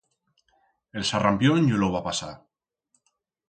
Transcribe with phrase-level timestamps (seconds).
[0.93, 2.33] El sarrampión yo lo va pasar.